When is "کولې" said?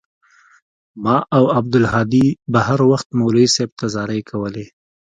4.29-4.65